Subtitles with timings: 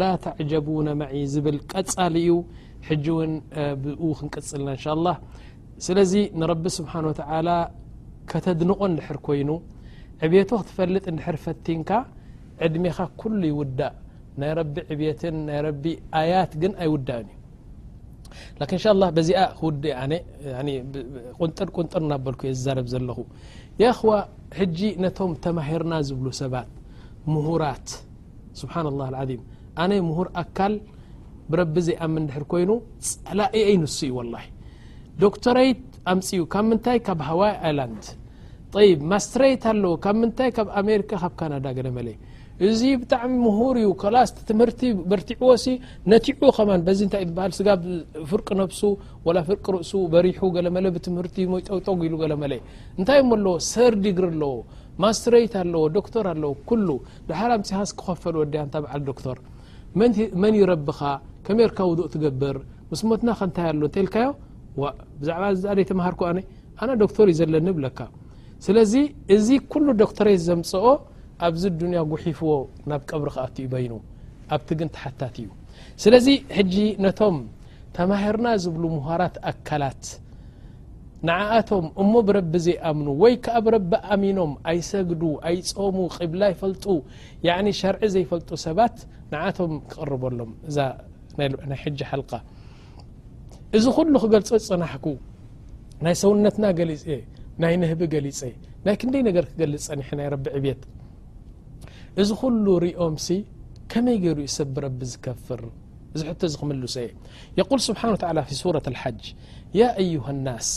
[0.00, 1.08] ل تعجبن مع
[1.70, 1.74] ቀ
[2.26, 2.30] ዩ
[2.88, 4.68] ክንቀፅልና
[5.04, 5.08] ل
[5.86, 6.12] ስለዚ
[6.50, 7.06] رቢ سح ول
[8.44, 8.80] ተድንቆ
[9.16, 9.50] ر ይኑ
[10.24, 11.90] ዕብيቶ ክትፈልጥ እድሕር ፈቲንካ
[12.66, 13.94] ዕድሜኻ ኩሉይ ውዳእ
[14.40, 15.84] ናይ ረቢ ዕብيትን ናይ ረቢ
[16.20, 17.20] ኣያት ግን ኣይውዳእ
[18.64, 20.12] እዩ ንሻ له በዚኣ ክውዲ ነ
[21.40, 23.18] ቁንጥር ቁንጥር እናበልኩ ዮ ዝዛረብ ዘለኹ
[23.82, 24.10] የ خዋ
[24.58, 26.70] ሕጂ ነቶም ተማሂርና ዝብሉ ሰባት
[27.32, 27.88] ምሁራት
[28.60, 29.30] ስብሓን الله عም
[29.82, 30.74] ኣነ ምሁር ኣካል
[31.50, 32.70] ብረቢ ዘይኣም ድሕር ኮይኑ
[33.26, 34.44] ፀላእአይ ንሱ እዩ وላه
[35.22, 35.82] ዶክተረይት
[36.12, 37.94] ኣምፅ ኡ ካብ ምንታይ ካብ ሃዋይ ላን
[38.84, 42.08] ይ ማስሬይት ኣለዎ ካብ ምንታይ ካብ ኣሜሪካ ካብ ካናዳ ገለ መለ
[42.66, 43.90] እዚ ብጣዕሚ ምሁር ዩ
[44.28, 45.64] ስ ትምህርቲ በርቲዕዎሲ
[46.12, 47.66] ነቲዑ ኸማ በዚ እንታይእ ሃል ስ
[48.30, 48.80] ፍርቂ ነብሱ
[49.48, 50.74] ፍርቂ ርእሱ በሪሑ ለ
[51.06, 51.36] ትምርቲ
[51.68, 52.40] ጠውጠጉኢሉ ለ
[53.00, 54.52] እንታይ እ ኣለዎ ሰርዲግሪ ኣለዎ
[55.04, 56.52] ማስሬይት ኣለዎ ዶክተር ኣለዎ
[56.86, 56.98] ሉ
[57.30, 59.38] ድሓር ምፅሃስ ክኸፈል ወዲያ እብዓል ዶክተር
[60.42, 61.00] መን ይረብኻ
[61.48, 62.56] ከመርካ ውእ ትገብር
[62.92, 66.16] ምስሞትና ከእንታይ ኣሉ እተይልዮብዛዕ ተሃር
[66.82, 67.98] ኣነ ዶክተር እዩ ዘለኒ ብለካ
[68.64, 68.92] ስለዚ
[69.34, 70.86] እዚ ኩሉ ዶክተሬት ዘምፅኦ
[71.46, 72.50] ኣብዚ ዱንያ ጉሒፍዎ
[72.90, 73.92] ናብ ቀብሪ ከኣ እትኡ በይኑ
[74.54, 75.48] ኣብቲ ግን ተሓታት እዩ
[76.02, 76.26] ስለዚ
[76.58, 77.36] ሕጂ ነቶም
[77.96, 80.04] ተማሂርና ዝብሉ ምሃራት ኣካላት
[81.28, 86.84] ንዓኣቶም እሞ ብረቢ ዘይኣምኑ ወይ ከኣ ብረቢ ኣሚኖም ኣይሰግዱ ኣይፀሙ ቅብላ ይፈልጡ
[87.46, 88.96] ያ ሸርዒ ዘይፈልጡ ሰባት
[89.32, 90.78] ንዓቶም ክቕርበሎም እዛ
[91.70, 92.32] ናይ ሕጂ ሓልካ
[93.76, 95.06] እዚ ኩሉ ክገልፆ ዝፅናሕኩ
[96.04, 97.16] ናይ ሰውነትና ገሊፅ እየ
[97.62, 98.38] ናይ ንህቢ ገሊፀ
[98.86, 100.80] ናይ ክንደይ ነገር ክገልፅ ጸኒሐ ናይ ረቢ ዕብት
[102.22, 103.28] እዚ ኩሉ ርኦምሲ
[103.92, 105.60] ከመይ ገይሩ ኡ ሰ ብረቢ ዝከፍር
[106.14, 107.08] እዚ ሕቶ ዚ ክምልሶ የ
[107.58, 109.22] የقል ስብሓን ታ ف ሱረة الሓጅ
[110.46, 110.70] ናስ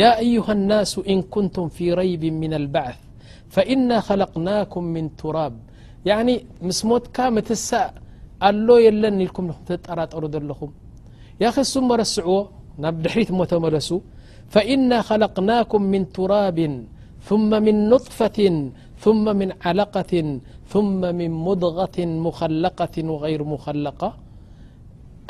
[0.00, 3.00] ያ ዩه الናሱ እን ኩንቱም ፊي ረይቢ مና الበዓث
[3.54, 5.54] ፈإና خለقናكም ምن ቱራብ
[6.08, 6.28] ين
[6.66, 7.86] ምስ ሞትካ ምትስእ
[8.48, 10.70] ኣሎ የለን ኢልኩም ኹ ጠራጠሩ ዘለኹም
[11.42, 12.36] ያ ኸሱ መረስዕዎ
[12.82, 13.88] ናብ ድሕሪት እሞ ተመለሱ
[14.54, 16.58] فإنا خለقናاكም من تراب
[17.28, 18.38] ثم من نطፈة
[19.04, 20.12] ثم من عለقة
[20.72, 24.10] ثم من مضغة مخለقة و غይر مخለقة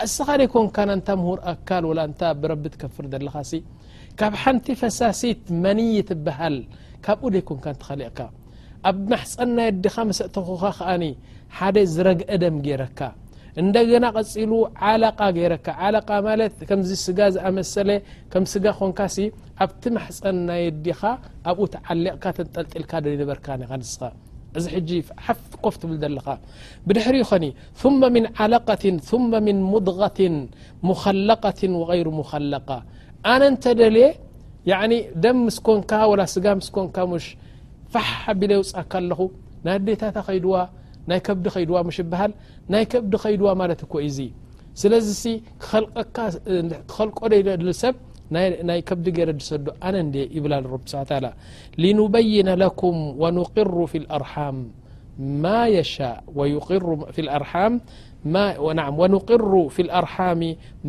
[0.07, 3.53] እስኻ ደይكንካ ንታ ምهር ኣካል و ታ ብረቢ ትከፍር ዘለኻሲ
[4.19, 6.57] ካብ ሓንቲ ፈሳሲት መንይ ትብሃል
[7.05, 8.19] ካብኡ ደይكንካ ተኸሊقካ
[8.91, 10.49] ኣብ መሕፀና ዲኻ መሰተኻ
[10.79, 11.05] ከኣኒ
[11.59, 12.99] ሓደ ዝረግአደም ጌይረካ
[13.63, 14.53] እንደገና ቀፂሉ
[14.89, 15.97] ዓላቃ ገይረካ ዓላ
[16.27, 17.91] ማለት ከምዚ ስጋ ዝኣመሰለ
[18.33, 18.99] ከም ስጋ ኾንካ
[19.65, 21.01] ኣብቲ ማሕፀን ናየ ዲኻ
[21.51, 22.93] ኣብኡ ተዓሌቕካ ተንጠልጢልካ
[23.33, 23.47] በርካ
[23.81, 24.03] ንስኻ
[24.59, 24.91] እዚ ሕጂ
[25.27, 26.27] ሓፍኮፍ ትብል ዘለኻ
[26.89, 27.45] ብድሕሪ ይኸኒ
[27.81, 28.67] ثመ ም ዓላት
[29.33, 30.19] መ ም ሙድغት
[30.91, 32.69] ሙኸለቀትን غይሩ ሙኸለቃ
[33.33, 34.81] ኣነ እንተ ደልየ
[35.25, 37.29] ደም ምስኮንካ ወላ ስጋ ምስኮንካ ሽ
[37.95, 39.21] ፋሕ ቢለ የውፃካ ኣለኹ
[39.67, 40.55] ናዴታታ ኸይድዋ
[41.11, 42.33] ናይ ከዲ ኸይድዋ ሽ ይብሃል
[42.75, 44.19] ናይ ከብዲ ኸይድዋ ማለት እ ك እዚ
[44.81, 45.11] ስለዚ
[46.71, 47.95] ልቆ ሰብ
[48.69, 49.97] ናይ ከብዲ ጌረ ድሰዶ አነ
[50.37, 50.85] ይብላ رብ
[51.83, 54.57] لنበይن لكም وقر ونقر في الأርحم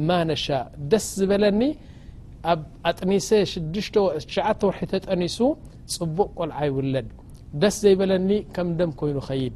[0.10, 1.62] ማ نشاእ ደስ ዝበለኒ
[2.52, 3.56] ኣብ አጥኒሴ ሸ
[4.68, 5.38] ወሒተጠኒሱ
[5.94, 7.08] ጽቡቅ ቆልዓ ይውለድ
[7.62, 9.56] ደስ ዘይበለኒ ከም ደም ኮይኑ ኸይድ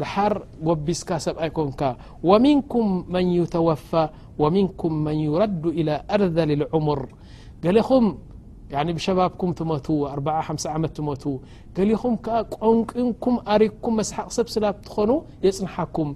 [0.00, 0.34] ድሓር
[0.66, 1.80] ጎቢስካ ሰብኣይ ኮንካ
[2.30, 3.90] ወሚንኩም መን يተወፋ
[4.42, 7.00] ወንኩም መን ይረዱ إላ ኣርዘ ልዑሙር
[7.64, 8.06] ገሊኹም
[8.96, 9.92] ብሸባኩም 5
[11.06, 11.24] ዓት
[11.76, 12.14] ገሊኹም
[12.58, 15.10] ቆንቂንኩም ኣሪክኩም መስሓቅ ሰብ ስላ ትኾኑ
[15.46, 16.10] የፅንሐኩም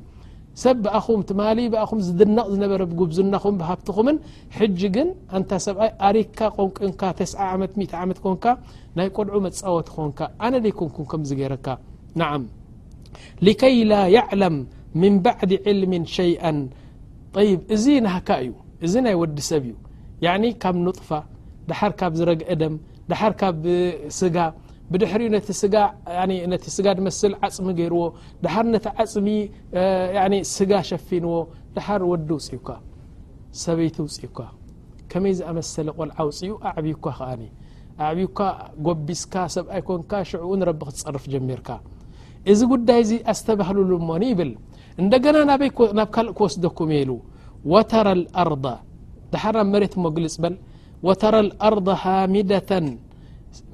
[0.65, 1.41] ሰብ ብኣኹም ትማ
[1.75, 4.17] ብኣኹም ዝድነቕ ዝነበረ ጉብዝናኹም ብሃብትኹምን
[4.59, 6.41] ሕጂ ግን ንታ ሰብኣይ ኣሪክካ
[6.81, 8.45] ቆንዓዓመት ኮንካ
[8.99, 10.19] ናይ ቆድዑ መፃወት ኾንካ
[10.49, 11.67] ኣነ ይኮንኩም ከገይረካ
[12.21, 12.33] ና
[13.47, 14.57] ሊከይ ላ ይዕለም
[15.03, 16.45] ምን ባዕድ ዕልም ሸይአ
[17.49, 18.51] ይ እዚ ናሃካ እዩ
[18.87, 19.75] እዚ ናይ ወዲ ሰብ እዩ
[20.27, 20.33] ያ
[20.63, 21.09] ካብ ንጥፋ
[21.69, 22.75] ድሓር ካብ ዝረግአ ደም
[23.11, 23.57] ድሓር ካብ
[24.21, 24.37] ስጋ
[24.93, 28.03] ብድሕሪኡ ነነቲ ስጋ ድመስሊ ዓፅሚ ገይርዎ
[28.45, 29.29] ድሓር ነቲ ዓፅሚ
[30.57, 31.33] ስጋ ሸፊንዎ
[31.77, 32.69] ድሓር ወዲ ውፅእካ
[33.63, 34.39] ሰበይቲ ውፅኡኳ
[35.11, 37.43] ከመይ ዝኣመሰለ ቆልዓ ውፅኡ ኣዕብዩ ከኣኒ
[38.09, 38.41] ኣዕብካ
[38.87, 41.69] ጎቢስካ ሰብኣይ ኮንካ ሽዕኡ ንረቢ ክትፀርፍ ጀሚርካ
[42.51, 44.51] እዚ ጉዳይ ዚ ኣስተባህሉሉ እሞን ይብል
[45.03, 45.63] እንደገና ናብ
[46.15, 47.11] ካልእ ክወስደኩም የሉ
[47.73, 48.65] وተራ الأርض
[49.33, 50.55] ደሓናብ መሬት እሞ ግልፅ በል
[51.07, 52.71] وተራ الأርض ሃሚደة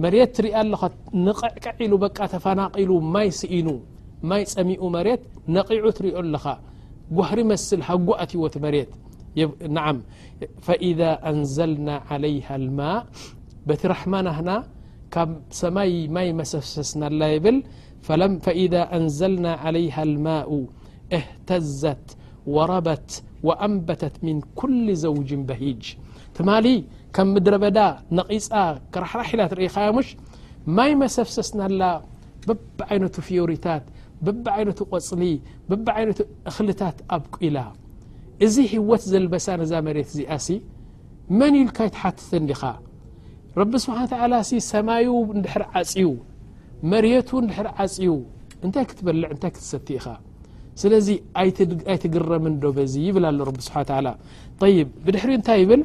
[0.05, 0.81] መሬት ትሪአ ኣለኻ
[1.27, 3.69] ንቕዕቅዒሉ በቃ ተፈናቂሉ ማይ ስኢኑ
[4.31, 5.21] ማይ ፀሚኡ መሬት
[5.57, 6.45] ነቒዑ ትርእኦ ኣለኻ
[7.19, 8.91] ጓህሪ መስል ሃጓት ወት መሬት
[9.77, 9.85] ንዓ
[10.67, 12.99] ፈإذا أንዘልና علይه الማء
[13.69, 14.51] በቲ ራሕማናهና
[15.15, 15.31] ካብ
[15.63, 17.57] ሰማይ ማይ መሰሰስና ላ ይብል
[18.47, 20.51] فإذا أንዘልና عليها الማاء
[21.19, 22.07] اህተዘት
[22.55, 23.09] ወرበት
[23.47, 25.85] وأንበተት ምن ኩل ዘوጅ በሂጅ
[26.37, 26.67] ትማሊ
[27.15, 27.79] ከም ምድረ በዳ
[28.19, 28.53] ነቒፃ
[28.93, 30.09] ክራሕራሒላ ትርእኻ ያ مሽ
[30.77, 31.83] ማይ መሰብሰስናላ
[32.49, 33.85] በቢዓይነቱ ፍዮሪታት
[34.27, 35.23] በብዓይነቱ ቆፅሊ
[35.71, 37.59] በብ ዓይነቱ እኽልታት ኣብቂኢላ
[38.45, 40.49] እዚ ህወት ዘልበሳ ነዛ መሬት እዚኣሲ
[41.39, 42.63] መን ዩሉካይ ትሓትት ዲኻ
[43.61, 44.35] ረቢ ስብሓኑ تل
[44.73, 45.07] ሰማዩ
[45.45, 46.09] ድሕር ዓፅዩ
[46.93, 48.13] መሪቱ ድሕሪ ዓፅዩ
[48.65, 50.07] እንታይ ክትበልዕ እንታይ ክትሰቲ ኢኻ
[50.81, 51.09] ስለዚ
[51.93, 54.09] ኣይትግረም ዶበዚ ይብል ኣሎ ብ ስብሓ ላ
[54.61, 55.83] طይብ ብድሕሪ እንታይ ይብል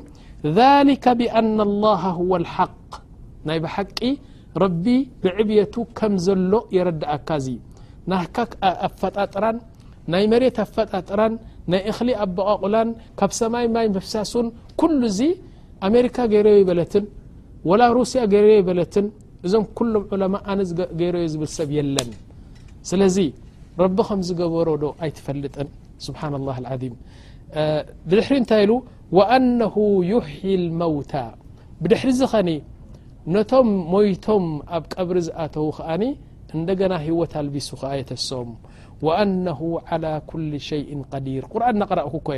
[0.59, 2.91] ذሊከ ብኣና الላه هو الሓق
[3.47, 3.99] ናይ ብሓቂ
[4.63, 4.85] ረቢ
[5.23, 7.47] ብዕብيቱ ከም ዘሎ የረድእካዚ
[8.11, 8.37] ናካ
[8.87, 9.57] ኣፈጣጥራን
[10.13, 11.33] ናይ መሬት ኣፈጣጥራን
[11.71, 12.89] ናይ እኽሊ ኣብቓቑላን
[13.19, 14.47] ካብ ሰማይ ማይ ምፍሳሱን
[14.81, 15.21] ኩሉ ዚ
[15.87, 17.05] ኣሜሪካ ገይረዮ ይበለትን
[17.69, 19.05] ወላ ሩስያ ገይርዮ ይበለትን
[19.47, 20.59] እዞም ኩሎም ዑለማ ኣነ
[20.99, 22.11] ገይሮዮ ዝብል ሰብ የለን
[22.89, 23.17] ስለዚ
[23.81, 25.67] ረቢ ከም ዝገበሮ ዶ ኣይትፈልጥን
[26.05, 26.93] ስብሓን الله الዓذም
[28.09, 28.71] ብድሕሪ እንታይ ኢሉ
[29.17, 29.75] وኣነሁ
[30.13, 31.13] ዩሕይ الመውታ
[31.81, 32.49] ብድሕሪ ዝ ኸኒ
[33.35, 34.45] ነቶም ሞይቶም
[34.75, 36.03] ኣብ ቀብሪ ዝኣተዉ ከኣኒ
[36.57, 38.49] እንደገና ህወት ኣልቢሱ ከ የተሶም
[39.05, 42.29] وኣነه على ኩل ሸይء قዲيር ቁርን ናቕረእኩ ኳ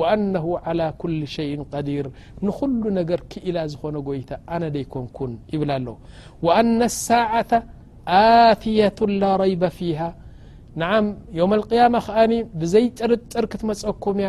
[0.00, 2.06] وأنه على ኩل ሸء قዲር
[2.46, 5.86] ንኩሉ ነገር ክኢላ ዝኾነ ጎይታ ኣነ ደይኮንኩን ይብላ ኣሎ
[6.46, 7.52] وأن الሳاعة
[8.20, 10.00] ኣትية ላ ረይب ፊه
[10.80, 11.06] ንዓም
[11.38, 14.28] يم القيማ ከኣኒ ብዘይጥርጥር ክትመፀኩም እያ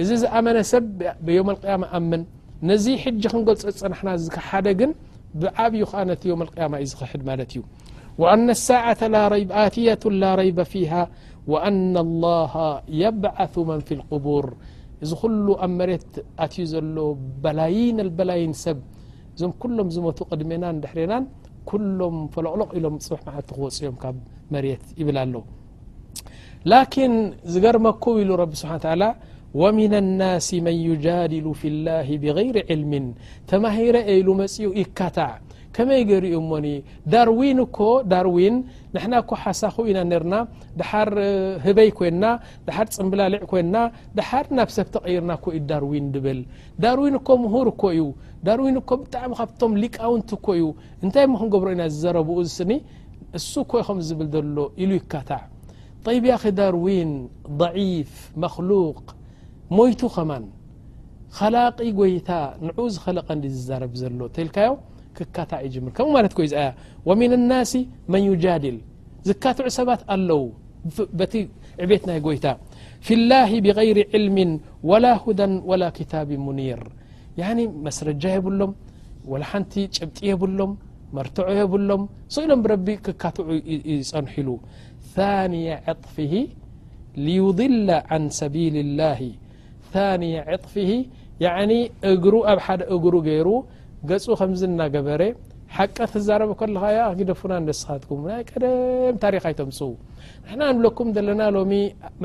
[0.00, 0.98] እዚ ዝኣመነ ሰብ
[1.38, 2.22] يም القيማ ኣምን
[2.68, 4.08] ነዚ ሕጂ ክንገልፆ ፀናሕና
[4.48, 4.90] ሓደ ግን
[5.40, 7.58] ብዓብዩ ከ ነቲ ዮم اقيማ እዩ ዝኽሕድ ማለት እዩ
[8.20, 8.22] و
[8.68, 9.00] ሳعة
[9.58, 10.92] ኣያة ላ ረይب ፊه
[11.52, 12.52] وአن الله
[13.02, 14.46] يብዓث መን ፊ القبር
[15.04, 16.14] እዚ ኩሉ ኣብ መሬት
[16.44, 16.96] ኣትዩ ዘሎ
[17.44, 18.78] በላይን አበላይን ሰብ
[19.34, 21.24] እዞም ኩሎም ዝመቱ ቅድሜናን ድሕረናን
[21.70, 24.16] ኩሎም ፈለቕሎቕ ኢሎም ፅቡሕ መዓልቲ ክወፅ እዮም ካብ
[24.54, 25.34] መርት ይብል ኣሎ
[26.72, 27.14] ላኪን
[27.52, 29.02] ዝገርመኩም ኢሉ ረቢ ስብሓን ተላ
[29.60, 33.06] ወሚና الናስ መን ዩጃድሉ ፊ اላه ብغይሪ ዕልም
[33.50, 35.16] ተማሂረ ኢሉ መፅኡ ይካታ
[35.76, 36.66] ከመይ ገሪኡ እሞኒ
[37.12, 37.78] ዳርዊን እኮ
[38.12, 38.54] ዳርዊን
[38.94, 40.34] ንሕና እኮ ሓሳኹ ኢና ነርና
[40.78, 41.10] ድሓር
[41.64, 42.24] ህበይ ኮይና
[42.66, 43.76] ድሓር ፅምብላሊዕ ኮይና
[44.18, 46.40] ድሓር ናብ ሰብቲ ቐይርና ኮ እዩ ዳርዊን ድብል
[46.84, 48.02] ዳርዊን እኮ ምሁር እኮ እዩ
[48.48, 50.66] ዳርዊን እኮ ብጣዕሚ ካብቶም ሊቃውንቲ እኮ እዩ
[51.04, 52.72] እንታይ ሞክንገብሮ ኢና ዝዘረብኡ ስኒ
[53.38, 55.42] እሱ ኮ ይኸም ዝብል ዘሎ ኢሉ ይካታዕ
[56.08, 57.10] ጠይብያ ኸ ዳርዊን
[57.60, 58.12] ضዒፍ
[58.44, 58.98] መክሉቅ
[59.78, 60.44] ሞይቱ ኸማን
[61.38, 62.30] ኸላቂ ጎይታ
[62.66, 64.70] ንዕኡ ዝኸለቀ ንዲ ዝዛረብ ዘሎ ተይልካዮ
[65.18, 65.22] ر
[65.84, 65.98] م ك
[67.10, 67.72] ومن الناس
[68.12, 68.76] من يجادل
[69.28, 70.42] زكትع سባت الው
[71.18, 71.34] بت
[71.82, 72.02] عبت
[72.36, 72.46] يታ
[73.06, 74.38] في الله بغير علم
[74.90, 76.80] ولا هدى ولا كتاب منير
[77.40, 78.70] يعن مسرجيبሎم
[79.32, 79.72] ول نቲ
[80.10, 80.72] بጢ يبሎም
[81.16, 82.02] مرتع يبሎم
[82.34, 82.72] صኢ لም ر
[83.06, 83.36] ككት
[84.16, 84.48] ينحل
[85.14, 85.52] ثان
[86.02, 86.34] طفه
[87.26, 89.20] ليضل عن سبيل الله
[89.92, 90.90] ثاني عطفه
[91.46, 91.70] يعن
[92.66, 93.48] حد ግر ير
[94.08, 95.22] ገጹ ከምዝ እናገበረ
[95.76, 96.84] ሓቀ ትዛረበ ከለካ
[97.30, 99.90] ደፉና ስኻትኩም ናይ ቀደም ታሪካይቶምፅዉ
[100.44, 101.72] ንሕና ንብለኩም ዘለና ሎሚ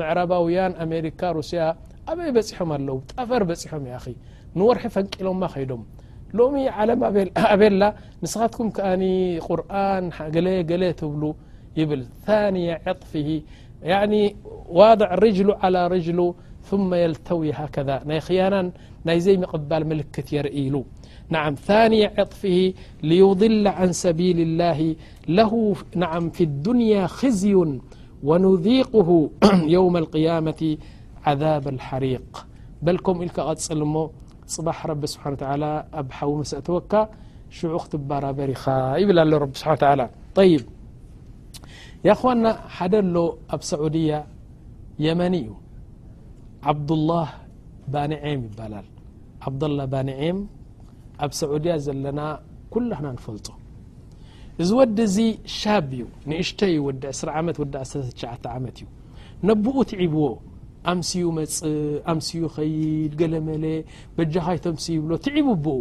[0.00, 1.60] መዕረባውያን ኣሜሪካ ሩሲያ
[2.12, 4.14] ኣበይ በፂሖም ኣለው ጣፈር በፂሖም ኺ
[4.58, 5.82] ንወርሒ ፈንቂሎማ ኸይዶም
[6.40, 7.00] ሎሚ ዓለም
[7.52, 7.82] ኣበላ
[8.24, 8.90] ንስኻትኩም ከኣ
[9.48, 10.06] ቁርን
[10.36, 11.22] ገለገሌ ትብሉ
[11.80, 13.12] ይብል ثንያ ዕطፊ
[13.92, 14.02] ያ
[14.80, 16.20] ዋضዕ ርጅሉ ዓላ ርጅሉ
[16.68, 17.76] ثማ የልተዊ ሃከ
[18.10, 18.68] ናይ ክያናን
[19.08, 20.74] ናይ ዘይ ምቕባል ምልክት የርኢሉ
[21.28, 24.96] نعم ثاني عطفه ليضل عن سبيل الله
[25.28, 27.54] له نعم في الدنيا خزي
[28.24, 29.30] و نذيقه
[29.76, 30.76] يوم القيامة
[31.24, 32.46] عذاب الحريق
[32.82, 34.08] بلكم الك قل م
[34.46, 36.96] صبح رب سبحان و تعالى أبحو مسأتوك
[37.50, 40.60] شعو تبرابرخا يبل ل رب سبحان تعالى طيب
[42.04, 44.26] يا خوان حد له اب سعودية
[44.98, 45.50] يمني
[46.62, 47.28] عبدالله
[47.92, 48.80] بانعيم يل
[49.46, 50.38] بدالله ان عم
[51.24, 52.20] ኣብ ሰዑድያ ዘለና
[52.72, 53.46] ኩላና ንፈልጦ
[54.62, 55.18] እዚ ወዲ እዚ
[55.58, 57.58] ሻብ እዩ ንእሽተዩ ወዲ ትወ ዓመት
[58.78, 58.86] እዩ
[59.48, 60.24] ነብኡ ትዕብዎ
[60.92, 61.72] ኣምሲዩ መፅእ
[62.12, 63.64] ኣምሲዩ ኸይድ ገለመለ
[64.16, 65.78] በጃኻይቶምሲ ይብሎ ትዕቡ ብኡ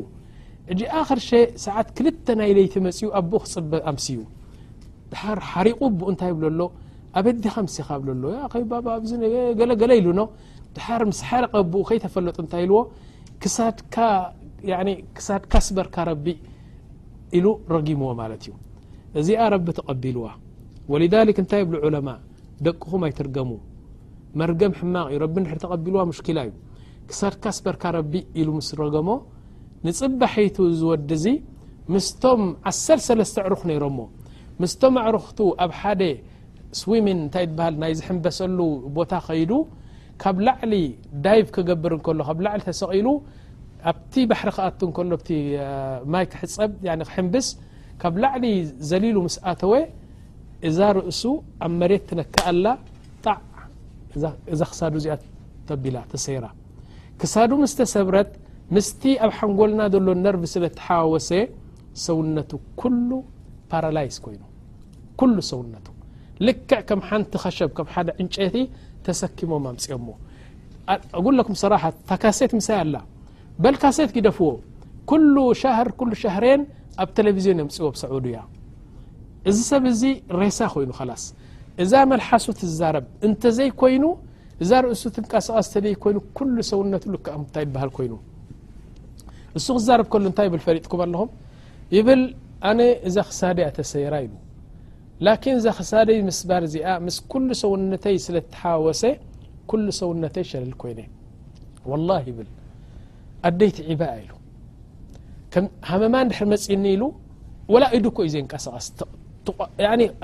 [0.72, 1.32] እጂ ኣክር ሸ
[1.65, 4.20] ሰዓት ክልተ ናይ ለይቲ መፅኡ ኣቦኡ ክፅበ ኣምሲዩ
[5.12, 6.65] ድሓር ሓሪቑ እ እንታይ ብለ ሎ
[7.20, 8.24] ኣበዲኻ ምሲኻ ብሎ
[8.54, 9.20] ኸ
[9.60, 10.24] ገለገለ ኢሉ ኖ
[10.77, 12.80] ድር ምስ ሓረቀ ኡ ከይተፈለጡ እንታይ ኢልዎ
[13.44, 13.94] ክሳድካ
[15.17, 16.25] ክሳድካስ በርካ ረቢ
[17.38, 17.45] ኢሉ
[17.75, 18.53] ረጊምዎ ማለት እዩ
[19.19, 20.25] እዚኣ ረቢ ተቐቢልዋ
[20.91, 22.07] ወلذሊك እንታይ ብዑለማ
[22.65, 23.51] ደቅኹም ኣይትርገሙ
[24.39, 26.53] መርገም ሕማቕ እዩ ረቢ ድ ተቐቢልዋ ሙሽኪላ እዩ
[27.10, 29.10] ክሳድካስ በርካ ረቢ ኢሉ ምስ ረገሞ
[29.88, 31.27] ንፅባሒይቱ ዝወዲ ዙ
[31.93, 33.10] ምስቶም ዓሰተ
[33.48, 33.98] ዕሩኽ ነይሮሞ
[34.62, 36.01] ምስቶም ኣዕሩኽቱ ኣብ ሓደ
[36.79, 38.60] ስዊምን እንታይ ትሃል ናይ ዝሕንበሰሉ
[38.95, 39.51] ቦታ ከይዱ
[40.22, 40.74] ካብ ላዕሊ
[41.25, 43.07] ዳይቭ ክገብር ከሎ ካብ ላዕሊ ተሰቂሉ
[43.89, 45.12] ኣብቲ ባሕሪ ከኣቱ ከሎ
[46.13, 46.72] ማይ ክሕፀብ
[47.15, 47.48] ሕንብስ
[48.01, 48.46] ካብ ላዕሊ
[48.89, 49.74] ዘሊሉ ምስኣተወ
[50.68, 51.24] እዛ ርእሱ
[51.65, 52.65] ኣብ መሬት ትነክኣላ
[53.25, 53.38] ጣዕ
[54.54, 55.15] እዛ ክሳዱ እዚኣ
[55.70, 56.46] ተቢላ ተሰይራ
[57.22, 58.32] ክሳዱ ምስተሰብረት
[58.75, 61.30] ምስቲ ኣብ ሓንጎልና ዘሎ ነርቢ ስለ ተሓዋወሰ
[62.06, 62.51] ሰውነቱ
[62.82, 63.10] كل
[63.72, 64.44] ፓራላይዝ ኮይኑ
[65.51, 65.86] ሰውነቱ
[66.48, 67.70] ልክዕ ከም ሓንቲ ከሸብ
[68.08, 68.56] ደ ዕንጨይቲ
[69.06, 70.12] ተሰኪሞም ኣምፅኦ ሞ
[71.18, 73.04] እጉሎኩም ስራት ታካሴት ሳ ኣ
[73.63, 74.47] በልካሴት ጊደፍዎ
[75.09, 75.88] ኩሉ ሻር
[76.21, 76.62] ሻهረን
[77.03, 78.39] ኣብ ቴለቭዝን እዮም ፅወብ ሰዑድ ያ
[79.50, 80.01] እዚ ሰብ እዚ
[80.41, 81.24] ሬሳ ኮይኑ ላስ
[81.83, 84.03] እዛ መልሓሱት ትዛረብ እንተዘይ ኮይኑ
[84.63, 86.17] እዛ ርእሱ ንቃስቐ ዝተደ ኮይኑ
[86.55, 87.03] ሉ ሰውነት
[87.55, 88.13] ታይ በሃል ኮይኑ
[89.57, 91.29] እሱ ክዛርብ ከሉ እንታይ ብ ፈሪጥኩም ኣለኹም
[91.95, 92.21] ይብል
[92.69, 94.33] ኣነ እዛ ክሳደይ ኣተሰይራ እዩ
[95.27, 99.03] ላኪን እዛ ክሳደይ ምስ ባር እዚኣ ምስ ሉ ሰውነተይ ስለተሓወሰ
[99.85, 101.00] ሉ ሰውነተይ ሸለል ኮይነ
[102.29, 102.50] ይብል
[103.48, 104.32] ኣደይ ትዕባ ኢሉ
[105.90, 107.04] ሃመማን እድሕር መፅዩኒ ኢሉ
[107.74, 108.88] ወላ ኢድ ኮ እዩ ዘይ እንቀሳቀስ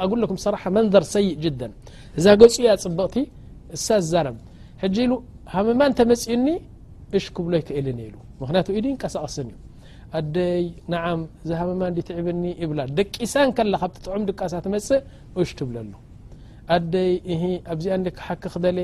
[0.05, 1.71] ኣጉለኩም ስራሓ መንዘር ሰይእ ጅደን
[2.17, 3.15] እዛ ገፅ እያ ፅብቕቲ
[3.75, 4.37] እሳ ዝዛረም
[4.83, 5.13] ሕጂ ኢሉ
[5.55, 6.47] ሃመማ እንተመፅዩኒ
[7.17, 9.51] እሽ ክብሎይ ክእልኒ ኢሉ ምክንያቱ ኢድ ንቀሳቐስ እዩ
[10.19, 10.63] ኣደይ
[10.93, 15.01] ንዓም እዚ ሃመማ ትዕብኒ ይብላ ደቂሳ ከላ ካብቲጥዑም ድቃሳ ትመፅእ
[15.43, 15.91] እሽ ትብለሉ
[16.75, 17.11] ኣደይ
[17.43, 18.77] ሂ ኣብዚኣ ክሓክ ክደለ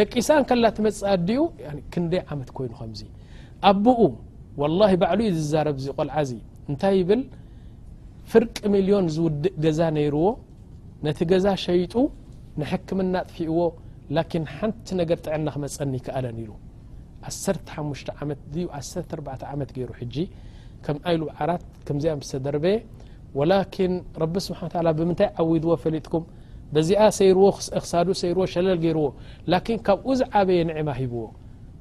[0.00, 1.40] ደቂሳን ከላ ትመፅእ ኣዲኡ
[1.92, 3.00] ክንደይ ዓመት ኮይኑ ከዚ
[3.70, 4.00] ኣብኡ
[4.60, 6.30] وላه ባዕሉ እዩ ዝዛረብ ዚ ቆልዓዚ
[6.70, 7.22] እንታይ ይብል
[8.32, 10.24] ፍርቂ ሚልዮን ዝውድእ ገዛ ነይርዎ
[11.06, 11.94] ነቲ ገዛ ሸይጡ
[12.60, 13.58] ንሕክምና ጥፊእዎ
[14.16, 16.50] ላኪን ሓንቲ ነገር ጥዕና ክመፀኒ ይከኣለን ኢሉ
[17.30, 17.68] 1ሓ ት
[19.18, 20.16] 14 ዓመት ገይሩ ሕጂ
[20.84, 22.76] ከም ኣይሉዓራት ከምዚኣ ዝተደረበየ
[23.38, 23.92] ወላኪን
[24.22, 24.60] ረቢ ስብሓ
[24.98, 26.24] ብምንታይ ዓዊድዎ ፈሊጥኩም
[26.74, 27.46] በዚኣ ሰይርዎ
[27.82, 29.06] ክሳዱ ሰይርዎ ሸለል ገይርዎ
[29.52, 31.22] ላኪን ካብኡ ዝዓበየ ንዕማ ሂብዎ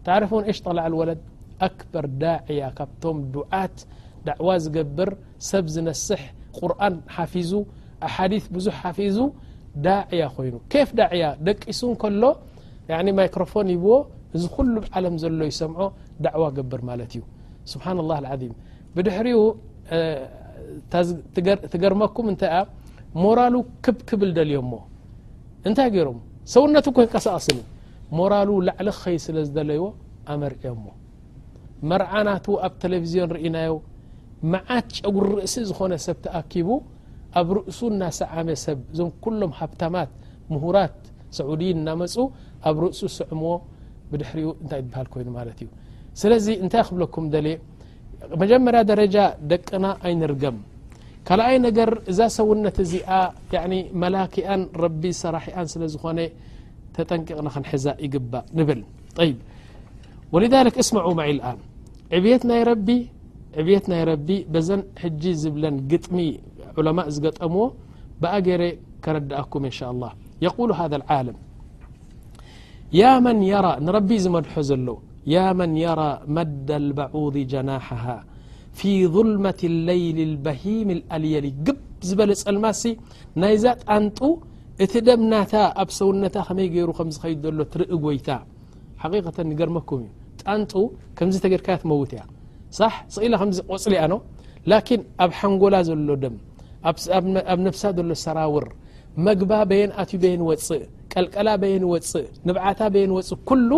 [0.07, 1.11] ተሪፍን እሽ ጠልዓወለ
[1.65, 3.75] ኣክበር ዳያ ካብቶም ዱዓት
[4.27, 5.09] ዳዕዋ ዝገብር
[5.49, 6.21] ሰብ ዝነስሕ
[6.57, 7.51] ቁርን ሓፊዙ
[8.07, 9.17] ኣሓዲث ብዙሕ ሓፊዙ
[9.85, 12.23] ዳዕያ ኮይኑ ኬፍ ዳዕያ ደቂሱ ከሎ
[13.19, 13.93] ማይክሮፎን ይብዎ
[14.35, 15.83] እዚ ኩሉ ዓለም ዘሎ ይሰምዖ
[16.25, 17.21] ዳዕዋ ገብር ማለት እዩ
[17.71, 18.53] ስብሓን اله ም
[18.95, 19.39] ብድሕሪኡ
[21.73, 22.63] ትገርመኩም እንታይ ኣ
[23.23, 23.55] ሞራሉ
[23.85, 24.73] ክብክብል ደልዮሞ
[25.67, 26.19] እንታይ ገይሮም
[26.55, 27.47] ሰውነቱ ኮይ ቀሳቀስ
[28.19, 29.85] ሞራሉ ላዕሊ ኸይ ስለ ዝደለይዎ
[30.33, 30.85] ኣመርዕዮሞ
[31.91, 33.71] መርዓናት ኣብ ቴለቭዝዮን ርእናዮ
[34.53, 36.69] መዓት ጨጉር ርእሲ ዝኾነ ሰብ ተኣኪቡ
[37.39, 40.11] ኣብ ርእሱ እናሰዓመ ሰብ እዞም ኩሎም ሃብታማት
[40.53, 40.97] ምሁራት
[41.37, 42.15] ሰዑዲይን እናመፁ
[42.69, 43.53] ኣብ ርእሱ ስዕምዎ
[44.11, 45.69] ብድሕሪኡ እንታይ ትበሃል ኮይኑ ማለት እዩ
[46.21, 47.47] ስለዚ እንታይ ክብለኩም ደል
[48.41, 49.15] መጀመርያ ደረጃ
[49.53, 50.57] ደቅና ኣይንርገም
[51.27, 53.09] ካልኣይ ነገር እዛ ሰውነት እዚኣ
[54.03, 56.19] መላክኣን ረቢ ሰራሕኣን ስለ ዝኾነ
[56.95, 58.81] ተጠንቂቕና ክንሕዛ ይግባእ ንብል
[59.29, 59.33] ይ
[60.35, 60.47] ወል
[60.83, 61.59] እስመ ማይ ልኣን
[62.17, 62.43] ዕብيት
[63.91, 66.17] ናይ ረቢ በዘን ሕጂ ዝብለን ግጥሚ
[66.77, 67.63] عለማء ዝገጠምዎ
[68.21, 68.63] ብኣ ገረ
[69.03, 70.11] ከረድአኩም እን شء لله
[70.45, 71.37] የقل هذا العለም
[73.97, 74.87] ረቢ ዝመድሖ ዘሎ
[75.33, 75.99] ያ መن ير
[76.35, 78.05] መዳ الባعض ጀናحه
[78.77, 81.67] ፊي ظልمة الለይሊ الበሂም الአልየሊ ግ
[82.07, 82.83] ዝበለ ፀልማ ሲ
[83.41, 84.19] ናይዛ ጣንጡ
[84.83, 88.29] እቲ ደምናታ ኣብ ሰውነታ ኸመይ ገይሩ ከም ዝኸ ዘሎ ትርኢ ጎይታ
[89.27, 90.09] قተ ንገርመኩም እዩ
[90.61, 90.63] ን
[91.17, 92.21] ከምዚ ተገድካያ ትመውት እያ
[92.77, 92.79] ص
[93.15, 94.13] ስኢላ ከምዚ ቆፅሊ ያ ኖ
[94.71, 96.35] ላኪን ኣብ ሓንጎላ ዘሎ ድም
[97.53, 98.65] ኣብ ነፍሳ ዘሎ ሰራውር
[99.27, 100.83] መግባ በየን ኣትዩ በየን ወፅእ
[101.13, 103.71] ቀልቀላ በየን ይወፅእ ንብዓታ በየን ወፅእ ኩሉ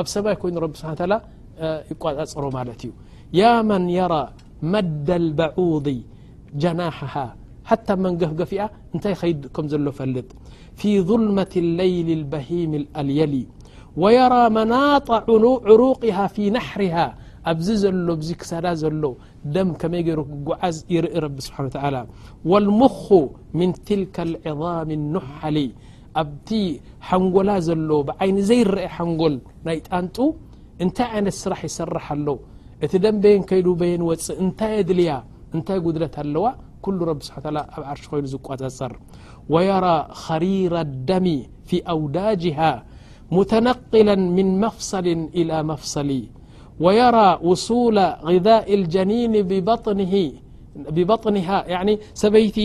[0.00, 0.90] ኣብ ሰባይ ኮይኑ ረብ ስሓ
[1.90, 2.92] ይቋፀሮ ማለት እዩ
[3.40, 4.14] ያ መን የራ
[4.72, 5.86] መዳ لበعض
[6.62, 7.14] ጀናሓሃ
[7.70, 8.62] ሓታ መንገፍገፊያ
[8.94, 10.28] እንታይ ኸይድ ከም ዘሎ ፈልጥ
[10.78, 13.34] ፊ ظልመة اለይሊ በሂም አልየሊ
[14.02, 15.08] ويرى منط
[15.68, 16.96] عሩقه في نحره
[17.50, 17.68] ኣብዚ
[18.06, 19.02] ሎ ክሳዳ ዘሎ
[19.54, 20.02] ደ كመይ
[20.48, 21.58] ጉዓዝ ይርኢ ر س و
[21.94, 21.96] ل
[22.50, 23.04] والمخ
[23.58, 25.56] من تلك العظام النحሊ
[26.22, 26.48] ኣቲ
[27.08, 27.90] ሓንጎላ ዘሎ
[28.22, 29.34] ዓይن ዘይረአ ንጎል
[29.66, 30.16] ናይ ጣንጡ
[30.82, 32.28] እንታይ ይነት ስራح يሰራح ل
[32.84, 33.60] እቲ ደ በየን ከይ
[33.92, 35.10] የን ፅእ እታይ ድልያ
[35.56, 36.46] እታይ قድለት ኣለዋ
[37.08, 37.30] ل س
[37.74, 38.92] ኣ عር ኮይኑ ዝቋፀር
[39.52, 41.26] ويرى خሪير الደሚ
[41.68, 42.58] في أوዳጅه
[43.32, 45.06] متنقلا من مفصل
[45.38, 46.10] إلى مفصل
[46.84, 49.32] ويرى وصول غذاء الجنين
[50.88, 52.58] ببطنها يعني سبيت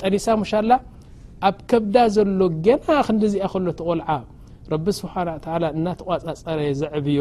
[0.00, 0.70] ጠنس مشل
[1.48, 4.08] اب كبد زل جنا خ ز ل غلع
[4.72, 6.08] رب سبحانه وتعلى نتغ
[6.58, 7.20] ر زعبي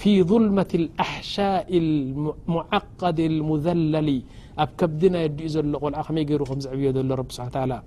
[0.00, 4.08] في ظلمة الأحشاء المعقد المذلل
[4.62, 6.84] اب كبدني ኡ ل غلع م ير زعي
[7.20, 7.78] رب سحا تلى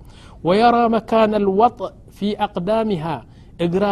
[0.46, 3.16] ويرى مكان الوطء في أقدامها
[3.82, 3.86] ر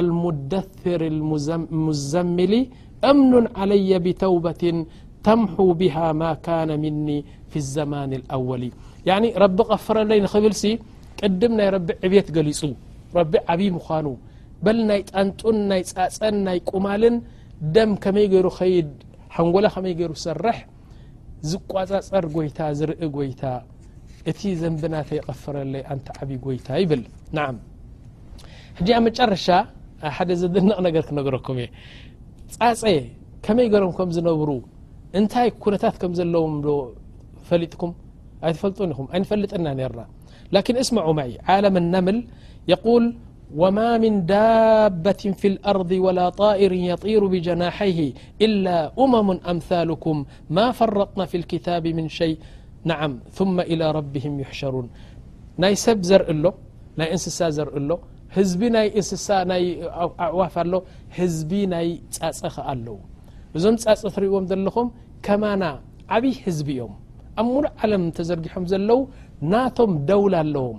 [0.01, 2.53] المدثر المزمل
[3.11, 4.63] أمن علي بتوبة
[5.27, 7.19] تمحو بها ما كان مني
[7.51, 8.63] في الزمان الأول
[9.09, 10.65] يعن رب غفرلي نبل س
[11.21, 12.49] قدم ي رب عብت ل
[13.19, 14.07] رب عبي مخن
[14.65, 15.81] بل ናي ጣنط ናي
[16.17, 17.03] ፀ ናي قمل
[17.75, 18.47] دم كمي ير
[18.77, 18.93] يد
[19.41, 20.59] نل ير سرح
[21.51, 23.43] ዝቋፃፀር ጎይታ ዝርኢ ጎይታ
[24.31, 27.03] እቲ ዘንብና ተይቐፈረለይ ኣንቲ ዓብ ጎይታ ይብል
[27.37, 27.47] ናዓ
[28.79, 29.47] ሕጂ ኣብ መጨረሻ
[30.17, 31.69] ሓደ ዝድንቕ ነገር ክነገረኩም እየ
[32.61, 32.81] ፃፀ
[33.45, 34.49] ከመይ ገሮም ከም ዝነብሩ
[35.19, 36.71] እንታይ ኩነታት ከም ዘለዎም ዶ
[37.51, 37.93] ፈሊጥኩም
[38.47, 40.01] ኣይትፈልጡን ይኹም ኣይንፈልጥና ነርና
[40.55, 42.19] ላኪን እስማ ዑማዒ ዓለም ናምል
[43.03, 43.07] ል
[43.61, 48.13] وما من ዳابة في الأرض ولا طائر يطير بجناحيه
[48.45, 50.17] إلا أمم أمثالكم
[50.57, 52.39] ما فرطن في الكتاب من شيء
[52.91, 54.89] نعم ثم إلى ربهم يحشرون
[55.63, 56.51] ናይ ሰብ زርእ ሎ
[56.99, 57.93] ናይ እንስሳ ዘርእ ሎ
[58.37, 59.27] ህዝቢ ይ እስሳ
[59.65, 59.67] ይ
[60.25, 60.73] ኣعዋፍ ኣሎ
[61.19, 62.87] ህዝቢ ናይ ጻፀ ኸ ኣለ
[63.57, 64.89] እዞም ጻ ትሪእዎም ዘለኹም
[65.27, 65.63] كማና
[66.17, 66.93] ዓብይ ህዝبኦም
[67.43, 68.99] ኣ مሉ عለم ተዘርጊሖም ዘለዉ
[69.53, 70.79] ናቶም ደول ኣለዎم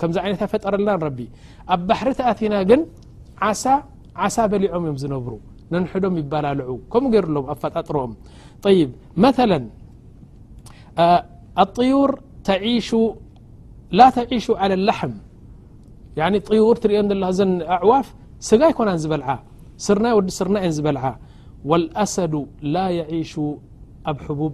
[0.00, 1.18] ከዚ ይነት ፈጠረናረቢ
[1.74, 2.80] ኣብ ባሕሪ ተኣቲና ግን
[4.24, 5.32] ዓሳ በሊዖም እዮም ዝነብሩ
[5.74, 8.12] ነንሕዶም ይበላልዑ ከمኡ ገይሩ ሎም ኣ ፈጣጥሮኦም
[8.64, 8.78] طይ
[9.24, 9.58] መثلا
[11.62, 12.10] الطዩር
[13.98, 15.12] ላ ተعيሹ على الላحም
[16.20, 17.40] ي طيር ትርኦ ዘ
[17.76, 18.06] ኣعዋፍ
[18.48, 19.28] ስጋ ይኮና ዝበልع
[19.86, 21.04] ስርናይ ወዲ ስርና ን ዝበልع
[21.70, 22.32] والأሰዱ
[22.74, 23.32] ላ يعيሽ
[24.10, 24.52] ኣብ حቡብ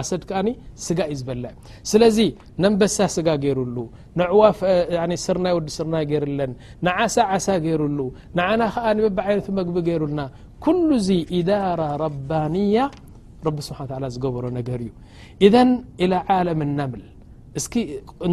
[0.00, 0.48] ኣሰድ ከኣኒ
[0.84, 2.18] ስጋ እዩ ዝበላ እዩ ስለዚ
[2.62, 3.76] ነንበሳ ስጋ ገይሩሉ
[4.20, 4.42] ንዕዋ
[5.26, 6.52] ስርናይ ወዲ ስርናይ ገይርለን
[6.88, 7.98] ንዓሳ ዓሳ ገይሩሉ
[8.38, 10.20] ንዓና ከዓ ንበቢ ዓይነቱ መግቢ ገይሩልና
[10.64, 12.78] ኩሉ ዚ ኢዳራ ረባንያ
[13.46, 13.78] ረቢ ስብሓ
[14.14, 14.90] ዝገበሮ ነገር እዩ
[15.46, 15.70] እዘን
[16.04, 17.02] ኢላ ዓለም ናምል
[17.58, 17.74] እስኪ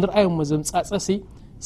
[0.00, 1.06] ንርአዮም ሞ ዘምፃፀሲ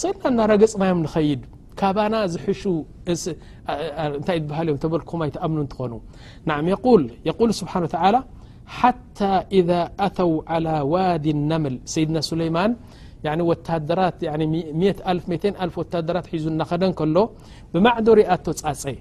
[0.00, 1.40] ስና እናረገፅናዮም ንኸይድ
[1.80, 5.92] ካባና ዝሹእንታይ ሃ እዮም ተበልኩማ ይተኣምኑ እንትኾኑ
[6.48, 6.50] ና
[7.60, 7.68] ስብ
[8.80, 12.70] حتى إذا أتوا على وادي النمل سيدنا سليمان
[13.26, 17.16] يعني وتدرتف وتدرت حز نخد كل
[17.72, 18.46] بمعدرت
[18.94, 18.96] ي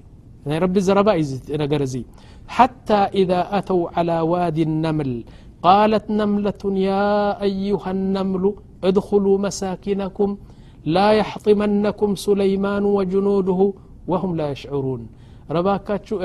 [0.63, 2.01] رب زربانر زي
[2.57, 5.11] حتى إذا أتوا على وادي النمل
[5.67, 7.09] قالت نملة يا
[7.47, 8.43] أيها النمل
[8.89, 10.29] ادخلوا مساكنكم
[10.95, 13.61] لا يحطمنكم سليمان و جنوده
[14.11, 15.01] وهم لا يشعرون
[15.55, 15.61] را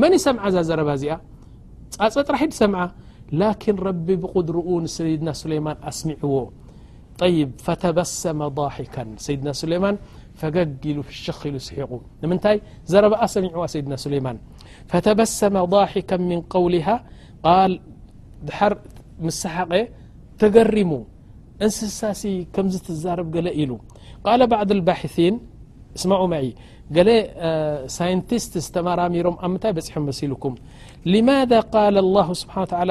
[0.00, 1.14] መن ሰምዓ ዛ ዘረባ እዚኣ
[2.14, 2.80] ፀ ጥራሒድ ሰምع
[3.40, 6.36] لكن ረቢ ብقድርኡ ንሰይድና سለيማን ኣስሚዕዎ
[7.20, 7.34] طይ
[7.66, 8.94] فተበሰመ ضካ
[9.26, 9.96] ሰድና سለيማን
[10.40, 11.90] ፈገጊሉ ሸኺሉ ስሒቁ
[12.22, 12.56] ንምንታይ
[12.92, 14.36] ዘረ ኣሰሚዑዋ ይድና سለيማን
[14.90, 16.88] فተበሰመ ضحካ من قوሊه
[17.46, 17.72] قል
[18.48, 18.72] ድር
[19.42, 19.72] ስሓቐ
[20.40, 20.90] ተገሪሙ
[21.64, 22.22] እንስሳሲ
[22.54, 23.72] كم ትዛرب ل ኢل
[24.26, 25.34] قال بعض البحثين
[25.96, 26.42] اسمع مع
[27.06, 27.08] ل
[27.98, 30.52] ሳيንቲስት ተمራሚሮም ኣብ ምታይ በፅሖ መሲلكم
[31.14, 32.90] لماذا قال الله سبح و تعل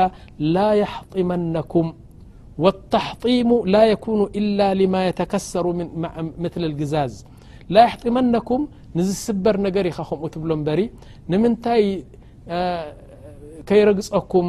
[0.55, 1.85] لا يحطመنكم
[2.63, 5.65] والتحطيم لا يكون إل لم يتكሰر
[6.43, 7.13] ምثل القዛዝ
[7.73, 8.61] ل يحطመنكم
[8.97, 10.81] نዝስበር ነገር ከምኡ ትብل በሪ
[11.31, 11.83] ንምንታይ
[13.69, 14.47] كيرግፀኩم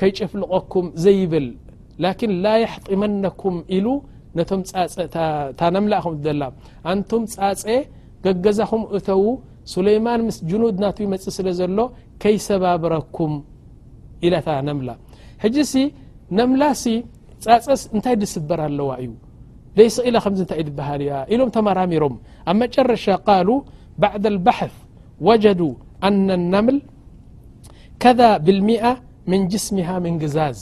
[0.00, 1.46] كيጭፍልقኩም ዘيብል
[2.02, 3.86] ላكን ላ يحጢመنኩም ኢሉ
[4.38, 4.60] ነቶም
[5.58, 5.94] ታ ነምላ
[6.40, 6.44] ላ
[6.92, 7.64] ኣንቶም ፃፀ
[8.24, 9.24] ገገዛኹም እተዉ
[9.72, 11.78] ሱለيማን ምስ ጅኑድ ናቱ መፅ ስለ ዘሎ
[12.22, 13.34] ከይሰባብረኩም
[14.26, 14.90] ኢ ታ ነምላ
[15.42, 15.74] ሕጂ ሲ
[16.38, 16.84] ነምላሲ
[17.44, 19.10] ፃፀስ እንታይ ድስበር ኣለዋ እዩ
[19.76, 22.14] ደይስ ኢላ ከምዚ እንታ ድበሃል እያ ኢሎም ተመራሚሮም
[22.50, 23.48] ኣብ መጨረሻ قሉ
[24.02, 24.72] بዕد الባحፍ
[25.26, 25.60] وጀዱ
[26.08, 26.78] ኣነ لነምል
[28.02, 28.84] ከذ ብلሚአ
[29.30, 30.58] ምن ጅስምه ምን ግዛዝ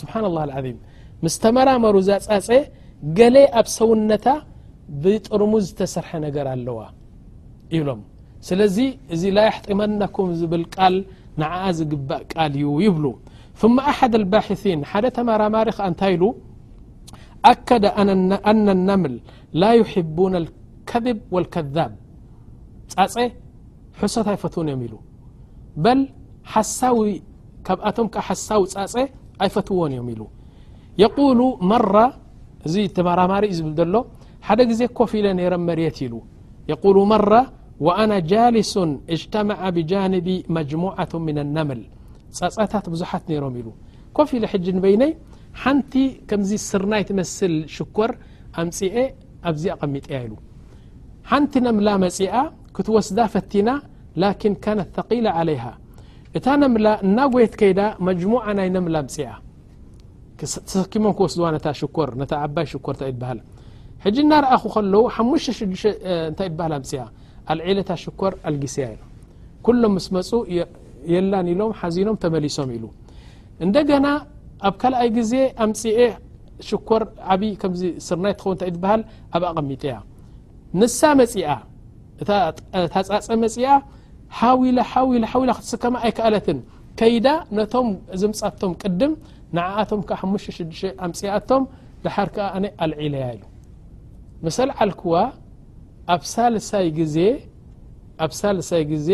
[0.00, 0.76] ስብሓና الله العذም
[1.24, 2.48] ምስ ተመራመሩ እዛ ጻፀ
[3.18, 4.26] ገሌ ኣብ ሰውነታ
[5.02, 6.78] ብጥርሙ ዝተሰርሐ ነገር ኣለዋ
[7.74, 8.00] ይብሎም
[8.48, 8.76] ስለዚ
[9.14, 10.94] እዚ ላይሕጢመነኩም ዝብል ቃል
[11.42, 13.04] ንዓዓ ዝግባእ ቃል እዩ ይብሉ
[13.60, 16.24] ثመ አሓድ الባحሲን ሓደ ተመራማሪ ከ እንታይ ኢሉ
[17.50, 19.14] ኣከደ አና الነምል
[19.60, 21.92] ላ يحبን الከذብ والከذብ
[22.94, 23.14] ፃፀ
[24.00, 24.94] ሕሶት ኣይፈትን እዮም ኢሉ
[25.84, 26.00] በል
[26.54, 27.00] ሓሳዊ
[27.66, 29.02] ካብኣቶም ሓሳዊ
[29.42, 30.22] ኣይ ፈትውዎን እዮም ኢሉ
[31.02, 31.96] የقሉ መራ
[32.68, 33.96] እዚ ተመራማሪእ ዝብል ዘሎ
[34.46, 36.14] ሓደ ጊዜ ኮፍ ኢለ ነይረም መርት ኢሉ
[36.96, 37.32] ሉ መራ
[37.86, 38.74] وኣና ጃሊሱ
[39.14, 41.80] እጅተማዓ ብጃንቢ መጅሙعة ምን ነምል
[42.38, 43.68] ጻጻታት ብዙሓት ነይሮም ኢሉ
[44.16, 45.12] ኮፍ ኢለ ሕጂ ንበይነይ
[45.62, 45.92] ሓንቲ
[46.30, 48.10] ከምዚ ስርናይ ትመስል ሽኮር
[48.62, 48.94] ኣምፅአ
[49.50, 50.34] ኣብዚ ኣቐሚጥያ ኢሉ
[51.30, 52.30] ሓንቲ ነምላ መፅኣ
[52.76, 53.68] ክትወስዳ ፈቲና
[54.22, 55.58] ላኪን ካነት ثقላ ለይ
[56.38, 56.64] እታ ም
[57.08, 59.26] እና ጎየት ከይዳ መጅሙዓ ናይ ነምላ ኣምፅኣ
[60.70, 61.46] ተሰኪሞ ክወስድዋ
[61.80, 63.40] ሽኮርኣባይ ሽኮርእታሃል
[64.04, 66.92] ሕጂ እናርኣኹ ከለው ሓሙሽዱእንታይ ትሃል ኣምፅ
[67.52, 68.86] ኣልዕለ ታ ሽኮር ኣልጊስያ
[69.66, 70.30] ኩሎም ምስ መፁ
[71.12, 72.84] የላን ኢሎም ሓዚኖም ተመሊሶም ኢሉ
[73.64, 74.06] እንደገና
[74.68, 75.32] ኣብ ካልኣይ ግዜ
[75.64, 75.98] ኣምፅኤ
[76.68, 79.02] ሽኮር ዓብይ ከምዚ ስርናይ ትኸውን ታይ ትበሃል
[79.36, 79.96] ኣብ ኣቐሚጥ እያ
[80.80, 81.32] ንሳ መፅ
[82.28, 83.64] ታፃፀ መፅኣ
[84.40, 86.58] ሃዊላ ዊ ሓዊላ ክትስከማ ኣይ ከኣለትን
[86.98, 87.88] ከይዳ ነቶም
[88.20, 89.12] ዝምጻቶም ቅድም
[89.56, 90.56] ንዓኣቶም 5ሙ6
[91.06, 91.62] ኣምፅያኣቶም
[92.04, 93.42] ዳሓር ክ ኣነ ኣልዒለያ እዩ
[94.44, 95.14] ምሰል ዓል ክዋ
[96.16, 99.08] ኣዜኣብ ሳልሳይ ግዜ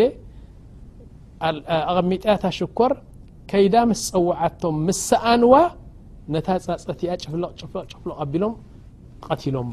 [1.91, 2.93] ኣቐሚጥያታ ሽኮር
[3.51, 5.53] ከይዳ ምስ ፀዋዓቶም ምስሰኣንዋ
[6.35, 8.55] ነታ ፃፀቲ እያ ጭፍለቕ ጭፍሎቕ ጨፍሎቕ ኣቢሎም
[9.27, 9.73] ቀቲሎማ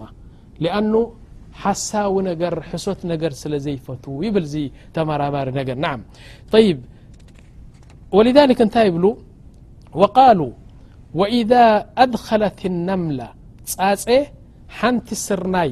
[1.64, 4.58] ሓሳዊ ነገር ሕሶት ነገር ስለ ዘይፈቱ ይብል ዚ
[4.96, 5.94] ተመራማሪ ነገር ናዓ
[6.54, 6.80] طይብ
[8.18, 9.06] ወሊذሊክ እንታይ ይብሉ
[10.02, 10.42] ወቃሉ
[11.22, 11.52] ወኢذ
[12.04, 13.20] ኣድኸለት ናምላ
[13.74, 14.06] ጻፀ
[14.78, 15.72] ሓንቲ ስርናይ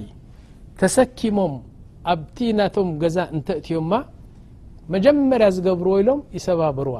[0.82, 1.54] ተሰኪሞም
[2.14, 3.92] ኣብቲ ናቶም ገዛ እንተእትዮማ
[4.94, 6.98] መጀመርያ ዝገብርዎ ኢሎም ይሰባብርዋ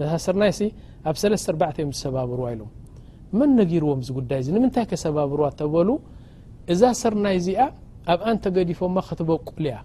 [0.00, 0.62] ነታ ስርናይ ሲ
[1.10, 2.70] ኣብ ሰለስተ4ተ እዮም ዝሰባብርዋ ኢሎም
[3.38, 5.88] መን ነጊርዎም ዚ ጉዳይ እዚ ንምንታይ ከሰባብርዋ ተበሉ
[6.72, 7.60] እዛ ስርናይ እዚአ
[8.12, 9.76] ኣብ ኣንተገዲፎማ ክትበቁል እያ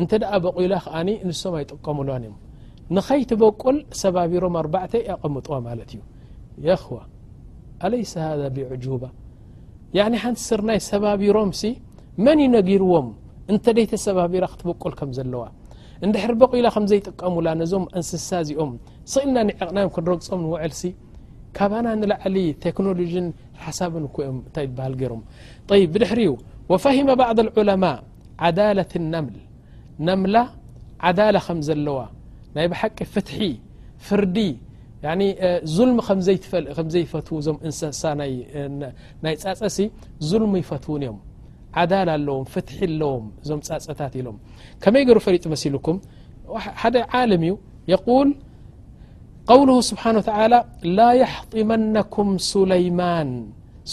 [0.00, 2.36] እንተ ደኣ በቂላ ከኣኒ ንሶም ኣይጥቀሙላን እዮም
[2.96, 6.00] ንኸይትበቁል ሰባቢሮም ኣርባዕተ ኣቐምጥዎ ማለት እዩ
[6.66, 6.98] የኽዋ
[7.86, 9.02] ኣለይሰ ሃذ ብዕጁባ
[9.98, 11.72] ያኒ ሓንቲ ስርናይ ሰባቢሮም ሲ
[12.24, 13.08] መን ይነጊርዎም
[13.52, 15.44] እንተ ደይተ ሰባቢራ ክትበቁል ከም ዘለዋ
[16.06, 18.70] እንድሕር በቂላ ከም ዘይጥቀሙላ ነዞም ኣንስሳ እዚኦም
[19.12, 20.82] ስኢልና ኒዕቕናዮም ክንረግፆም ንውዕልሲ
[21.56, 23.26] ካባና ንላዕሊ ቴክኖሎጂን
[23.64, 25.22] ሓሳብን እኮዮም እንታይ ትብሃል ገይሮም
[25.80, 26.30] ይ ብድሕሪዩ
[26.70, 28.02] وفهم بعض العلماء
[28.38, 29.36] عدالة النمل
[30.10, 30.36] نمل
[31.06, 31.98] عدالة ከم ዘلዋ
[32.56, 33.28] ናይ بحቂ فت
[34.08, 34.36] ፍرዲ
[35.04, 35.20] يعن
[35.76, 36.18] ظلم م
[36.94, 37.48] زيفتو ዞ
[39.24, 39.78] ናይ ፀس
[40.30, 41.16] ظلم يفትون يم
[41.78, 43.58] عدل اለዎم فت اዎم ዞم
[43.98, 44.36] ታت إلم
[44.82, 45.96] كመይ ر فرጡ مسلكم
[46.80, 47.54] حደ علم እ
[47.94, 48.28] يقول
[49.50, 50.58] قوله سبحانه و تعلى
[50.98, 53.28] لا يحطمنكم سليمان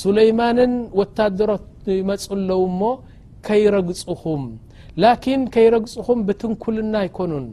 [0.01, 1.67] ሱለይማንን ወታደሮት
[1.99, 2.89] ይመፁ ኣለዉ ሞ
[3.47, 4.43] ከይረግፅኹም
[5.03, 7.45] ላኪን ከይረግፅኹም ብትንኩልና ኣይኮኑን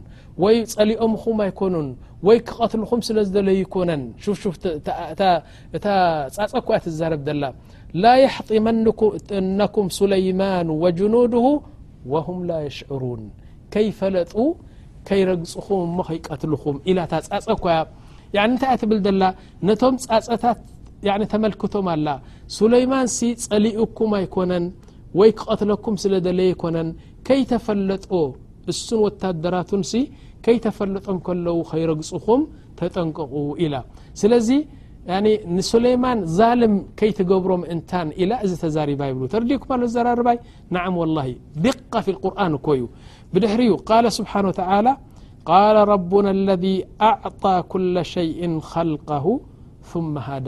[0.43, 1.87] ወይ ጸሊኦምኹም ኣይኮኑን
[2.27, 4.03] ወይ ክቐትልኹም ስለዝለዩ ይኮነን
[4.45, 4.53] ሹ
[5.77, 5.85] እታ
[6.35, 7.43] ጻፀ ኳያ ትዛረብ ዘላ
[8.03, 11.45] ላ የሕጢመነኩም ሱለይማኑ ወጅኑድሁ
[12.13, 13.23] ወሁም ላ የሽዑሩን
[13.73, 14.33] ከይፈለጡ
[15.07, 17.79] ከይረግፅኹም እሞ ከይቀትልኹም ኢላ ታ ፃፀ ኳያ
[18.49, 19.25] እንታይ እያ ትብል ላ
[19.67, 19.95] ነቶም
[20.43, 20.57] ታት
[21.07, 22.07] ي ተመلክቶም ኣላ
[22.57, 24.65] سለيማንሲ ጸሊኡኩም ኣይኮነን
[25.19, 26.87] ወይ ክቐትለኩም ስለ ለየ ኮነን
[27.27, 28.05] ከይተፈለጦ
[28.71, 29.91] እሱን وታደራቱሲ
[30.45, 32.41] ከይተፈለጦም ከለው ከይረግፅኹም
[32.79, 33.33] ተጠንቀቁ
[33.65, 33.75] ኢل
[34.21, 34.49] ስለዚ
[35.71, 39.01] سለيማን ዛልም ከይትገብሮም እንታ إ እዚ ተዛرባ
[39.33, 40.37] ተረዲك ኣ ራርይ
[40.75, 41.27] نع والله
[41.65, 42.81] ድق ف القርن ኮዩ
[43.33, 44.91] بድሕሪ قل سبحنه و تلى
[45.49, 46.75] قل ربና الذي
[47.09, 48.39] أعط كل شيء
[48.73, 49.25] خلقه
[49.91, 50.47] ثم ሃد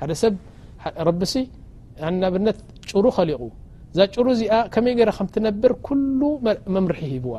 [0.00, 0.34] ሓደ ሰብ
[1.08, 1.32] ረቢሲ
[2.34, 2.58] ብነት
[2.90, 3.42] ጭሩ ኸሊቁ
[3.96, 6.20] ዛ ጭሩ እዚኣ ከመይ ገ ከምትነብር ኩሉ
[6.76, 7.34] መምርሒ ሂብዋ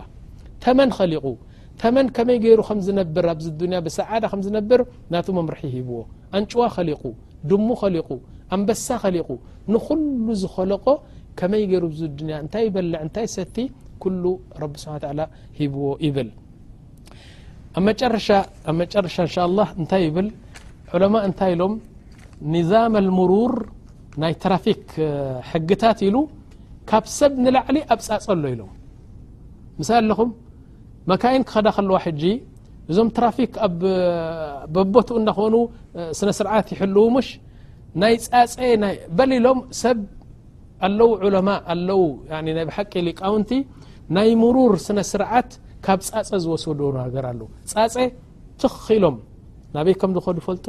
[0.63, 1.25] ተመን ኸሊቑ
[1.81, 4.81] ተመን ከመይ ገይሩ ከምዝነብር ኣያ ብሰዓዳ ከዝነብር
[5.13, 5.97] ናቱ መምርሒ ሂብዎ
[6.37, 7.01] ኣንጭዋ ኸሊቁ
[7.49, 8.07] ድሙ ኸሊቁ
[8.55, 9.29] ኣንበሳ ኸሊቁ
[9.73, 10.85] ንኩሉ ዝኸለቆ
[11.39, 11.83] ከመይ ገይሩ
[12.19, 13.57] ድያ እንታይ በልዕ እንታይ ሰቲ
[14.63, 14.95] ረቢ ስ
[15.59, 16.29] ሂብዎ ይብል
[18.17, 18.29] ረሻ
[19.83, 20.25] እታይ ብ
[21.13, 21.65] ማ እታይ ሎ
[22.55, 23.53] ኒዛም ምሩር
[24.21, 24.83] ናይ ትራፊክ
[25.51, 26.15] ሕግታት ኢሉ
[26.89, 28.69] ካብ ሰብ ንላዕሊ ኣብ ፃፀ ኣሎ ኢሎም
[29.79, 30.29] ምሳ ኣለኹም
[31.11, 32.23] መካይን ክኸዳ ከለዋ ሕጂ
[32.91, 33.75] እዞም ትራፊክ ኣብ
[34.73, 35.55] በቦቱኡ እናኾኑ
[36.19, 37.31] ስነ ስርዓት ይሕልው ሽ
[38.03, 38.13] ናይ
[38.55, 38.71] ፀ
[39.17, 39.99] በሊሎም ሰብ
[40.87, 42.01] ኣለው ዑለማ ኣለው
[42.47, 43.51] ናይ ሓቂ ቃውንቲ
[44.17, 45.51] ናይ ምሩር ስነ ስርዓት
[45.87, 46.65] ካብ ፃፀ ዝወስ
[47.05, 47.41] ነገርሉ
[47.73, 47.95] ፃፀ
[48.63, 49.15] ትክኢሎም
[49.75, 50.65] ናበይ ከም ዝኮዱ ፈልጡ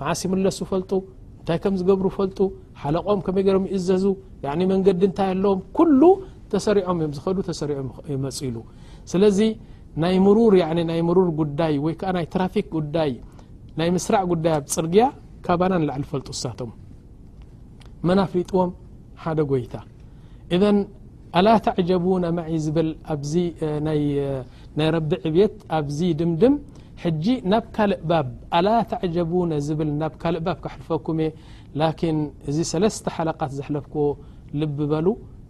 [0.00, 0.90] መዓሲ ምለሱ ፈልጡ
[1.40, 2.38] እንታይ ከም ዝገብሩ ፈልጡ
[2.80, 4.04] ሓለቆም ከመይ ገሮም ይእዘዙ
[4.72, 6.00] መንገዲ እንታይ ኣለዎም ኩሉ
[6.52, 7.88] ተሰሪዖም እዮም ዝኸዱ ተሰሪዖም
[8.24, 8.56] መፅኢሉ
[9.12, 9.38] ስለዚ
[10.04, 10.54] ናይ ምሩር
[10.90, 13.12] ናይ ምሩር ጉዳይ ወይ ከዓ ናይ ትራፊክ ጉዳይ
[13.78, 15.04] ናይ ምስራዕ ጉዳይ ኣብ ፅርግያ
[15.46, 16.70] ካባና ንላዕሊ ፈልጡ እሳቶም
[18.08, 18.70] መና ኣፍሊጥዎም
[19.22, 19.74] ሓደ ጎይታ
[20.56, 20.78] እዘን
[21.38, 22.90] ኣላ ተዕጀቡነ ማዒ ዝብል
[23.72, 24.02] ኣናይ
[24.96, 26.54] ረቢ ዕብት ኣብዚ ድምድም
[27.02, 28.28] حج نب كلق بب
[28.58, 31.18] الا تعجبون بل نب كلئ ب كحلفكم
[31.82, 32.14] لكن
[32.72, 33.94] سلس حلقت زحلفك
[34.60, 35.06] لببل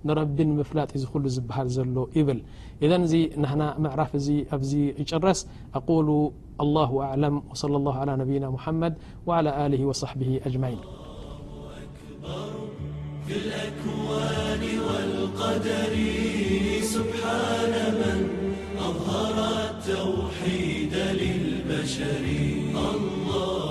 [0.08, 0.90] نرب مفلط
[1.22, 2.38] ل زبهل ل يبل
[2.84, 2.92] إذ
[3.42, 3.50] نه
[3.84, 4.12] معرف
[4.98, 5.40] يرس
[5.78, 6.08] أقول
[6.64, 8.92] الله أعلم وصلى الله على نبيا محمد
[9.28, 10.80] وعلى له وصحبه أجمعين
[21.86, 23.65] شريم الله